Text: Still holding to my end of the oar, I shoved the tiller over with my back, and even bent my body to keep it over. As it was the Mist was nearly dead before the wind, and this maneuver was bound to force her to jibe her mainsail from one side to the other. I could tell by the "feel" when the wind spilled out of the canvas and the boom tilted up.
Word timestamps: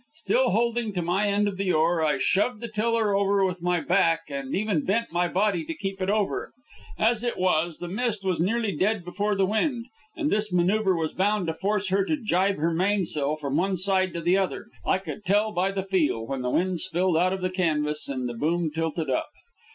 Still 0.15 0.49
holding 0.49 0.93
to 0.93 1.03
my 1.03 1.27
end 1.27 1.47
of 1.47 1.57
the 1.57 1.71
oar, 1.71 2.03
I 2.03 2.17
shoved 2.17 2.59
the 2.59 2.67
tiller 2.67 3.13
over 3.15 3.45
with 3.45 3.61
my 3.61 3.79
back, 3.81 4.21
and 4.29 4.55
even 4.55 4.83
bent 4.83 5.11
my 5.11 5.27
body 5.27 5.63
to 5.65 5.75
keep 5.77 6.01
it 6.01 6.09
over. 6.09 6.53
As 6.97 7.23
it 7.23 7.37
was 7.37 7.77
the 7.77 7.87
Mist 7.87 8.25
was 8.25 8.39
nearly 8.39 8.71
dead 8.75 9.05
before 9.05 9.35
the 9.35 9.45
wind, 9.45 9.85
and 10.15 10.31
this 10.31 10.51
maneuver 10.51 10.95
was 10.95 11.13
bound 11.13 11.45
to 11.45 11.53
force 11.53 11.89
her 11.89 12.03
to 12.05 12.17
jibe 12.17 12.55
her 12.57 12.73
mainsail 12.73 13.35
from 13.35 13.57
one 13.57 13.77
side 13.77 14.11
to 14.15 14.21
the 14.21 14.39
other. 14.39 14.69
I 14.83 14.97
could 14.97 15.23
tell 15.23 15.51
by 15.51 15.71
the 15.71 15.83
"feel" 15.83 16.25
when 16.25 16.41
the 16.41 16.49
wind 16.49 16.79
spilled 16.79 17.15
out 17.15 17.31
of 17.31 17.41
the 17.41 17.51
canvas 17.51 18.09
and 18.09 18.27
the 18.27 18.33
boom 18.33 18.71
tilted 18.71 19.07
up. 19.11 19.29